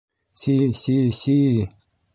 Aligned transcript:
Си-си-си-и!.. 0.43 1.53